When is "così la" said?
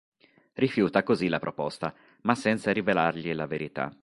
1.03-1.37